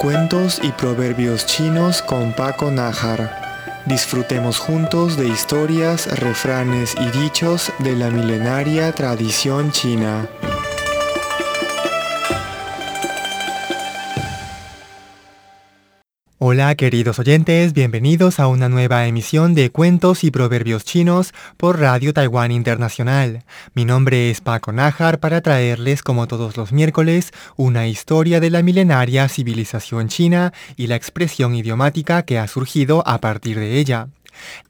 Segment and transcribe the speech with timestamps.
[0.00, 3.82] Cuentos y proverbios chinos con Paco Nájar.
[3.84, 10.26] Disfrutemos juntos de historias, refranes y dichos de la milenaria tradición china.
[16.52, 22.12] Hola queridos oyentes, bienvenidos a una nueva emisión de Cuentos y Proverbios Chinos por Radio
[22.12, 23.44] Taiwán Internacional.
[23.72, 28.64] Mi nombre es Paco Nájar para traerles, como todos los miércoles, una historia de la
[28.64, 34.08] milenaria civilización china y la expresión idiomática que ha surgido a partir de ella.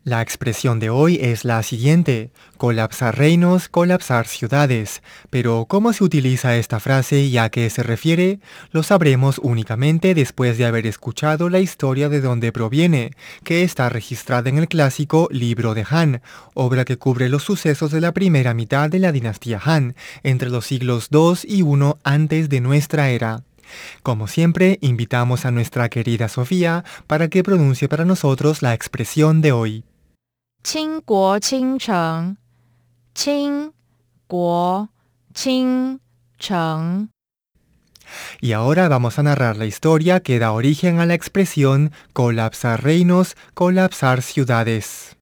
[0.05, 5.03] La expresión de hoy es la siguiente, colapsar reinos, colapsar ciudades.
[5.31, 8.41] Pero ¿cómo se utiliza esta frase y a qué se refiere?
[8.71, 13.13] Lo sabremos únicamente después de haber escuchado la historia de dónde proviene,
[13.45, 16.23] que está registrada en el clásico Libro de Han,
[16.55, 20.67] obra que cubre los sucesos de la primera mitad de la dinastía Han, entre los
[20.67, 23.43] siglos II y I antes de nuestra era.
[24.03, 29.53] Como siempre, invitamos a nuestra querida Sofía para que pronuncie para nosotros la expresión de
[29.53, 29.85] hoy.
[38.41, 43.37] Y ahora vamos a narrar la historia que da origen a la expresión colapsar reinos,
[43.55, 45.20] colapsar ciudades.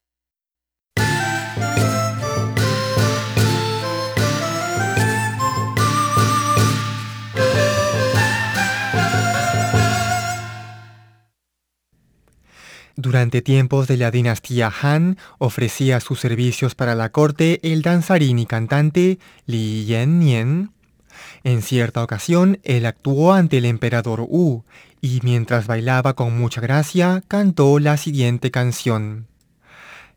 [13.09, 18.45] Durante tiempos de la dinastía Han, ofrecía sus servicios para la corte el danzarín y
[18.45, 20.71] cantante Li Yan
[21.43, 24.63] En cierta ocasión, él actuó ante el emperador Wu
[25.01, 29.25] y mientras bailaba con mucha gracia, cantó la siguiente canción.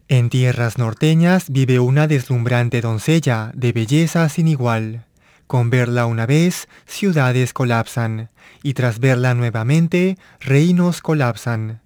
[0.08, 5.06] En tierras norteñas vive una deslumbrante doncella de belleza sin igual.
[5.46, 8.28] Con verla una vez, ciudades colapsan,
[8.62, 11.81] y tras verla nuevamente, reinos colapsan.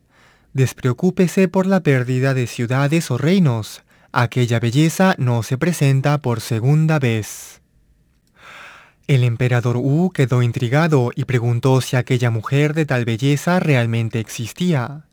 [0.56, 3.82] Despreocúpese por la pérdida de ciudades o reinos.
[4.10, 7.60] Aquella belleza no se presenta por segunda vez.
[9.06, 15.04] El emperador Wu quedó intrigado y preguntó si aquella mujer de tal belleza realmente existía.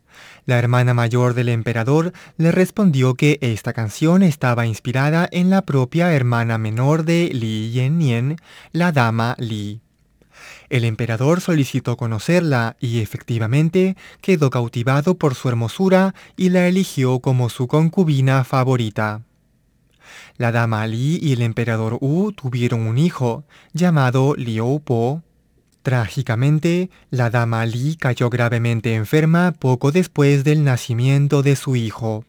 [0.46, 6.14] La hermana mayor del emperador le respondió que esta canción estaba inspirada en la propia
[6.14, 8.36] hermana menor de Li Yan
[8.72, 9.83] la dama Li.
[10.68, 17.48] El emperador solicitó conocerla y efectivamente quedó cautivado por su hermosura y la eligió como
[17.48, 19.22] su concubina favorita.
[20.36, 25.22] La dama Li y el emperador Wu tuvieron un hijo, llamado Liu Po.
[25.82, 32.24] Trágicamente, la dama Li cayó gravemente enferma poco después del nacimiento de su hijo.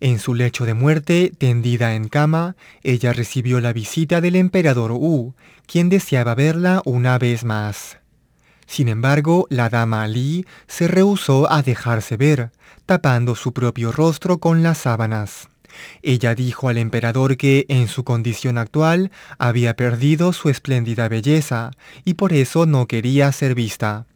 [0.00, 5.34] En su lecho de muerte, tendida en cama, ella recibió la visita del emperador Wu,
[5.66, 7.98] quien deseaba verla una vez más.
[8.66, 12.50] Sin embargo, la dama Li se rehusó a dejarse ver,
[12.86, 15.48] tapando su propio rostro con las sábanas.
[16.02, 21.70] Ella dijo al emperador que, en su condición actual, había perdido su espléndida belleza,
[22.04, 24.06] y por eso no quería ser vista.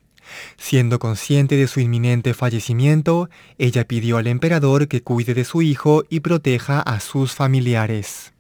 [0.56, 3.28] Siendo consciente de su inminente fallecimiento,
[3.58, 8.32] ella pidió al emperador que cuide de su hijo y proteja a sus familiares.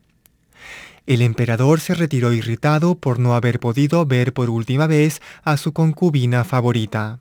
[1.06, 5.72] El emperador se retiró irritado por no haber podido ver por última vez a su
[5.72, 7.20] concubina favorita.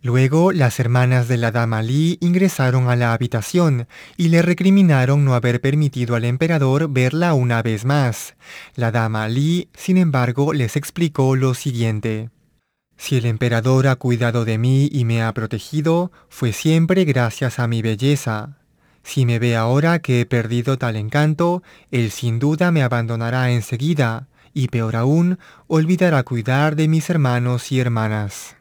[0.00, 5.34] Luego las hermanas de la dama Li ingresaron a la habitación y le recriminaron no
[5.34, 8.36] haber permitido al emperador verla una vez más.
[8.76, 12.30] La dama Li, sin embargo, les explicó lo siguiente.
[12.98, 17.68] Si el emperador ha cuidado de mí y me ha protegido, fue siempre gracias a
[17.68, 18.58] mi belleza.
[19.04, 24.26] Si me ve ahora que he perdido tal encanto, él sin duda me abandonará enseguida,
[24.52, 25.38] y peor aún,
[25.68, 28.56] olvidará cuidar de mis hermanos y hermanas.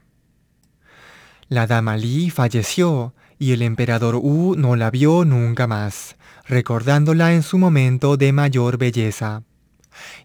[1.49, 6.15] La dama Li falleció, y el emperador Wu no la vio nunca más,
[6.45, 9.41] recordándola en su momento de mayor belleza.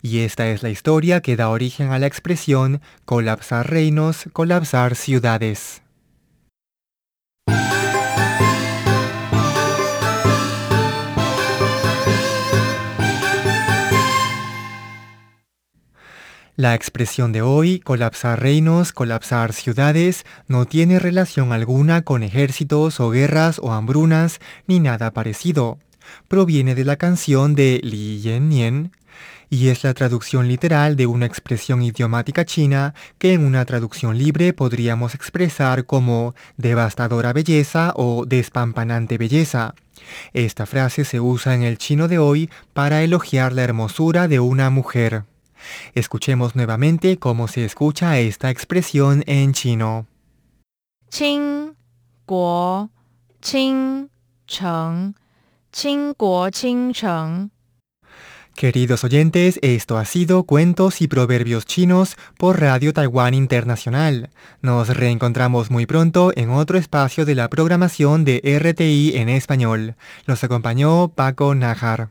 [0.02, 5.82] Y esta es la historia que da origen a la expresión colapsar reinos, colapsar ciudades.
[16.54, 23.10] La expresión de hoy, colapsar reinos, colapsar ciudades, no tiene relación alguna con ejércitos o
[23.10, 25.78] guerras o hambrunas ni nada parecido
[26.28, 28.92] proviene de la canción de Li Yen Nian
[29.52, 34.54] y es la traducción literal de una expresión idiomática china que en una traducción libre
[34.54, 39.74] podríamos expresar como devastadora belleza o despampanante belleza.
[40.32, 44.70] Esta frase se usa en el chino de hoy para elogiar la hermosura de una
[44.70, 45.24] mujer.
[45.94, 50.06] Escuchemos nuevamente cómo se escucha esta expresión en chino.
[51.10, 51.74] Qing,
[52.26, 52.90] guo,
[53.40, 54.08] qing,
[54.46, 55.14] cheng,
[58.54, 64.30] Queridos oyentes, esto ha sido Cuentos y Proverbios Chinos por Radio Taiwán Internacional.
[64.60, 69.96] Nos reencontramos muy pronto en otro espacio de la programación de RTI en español.
[70.26, 72.10] Los acompañó Paco Najar.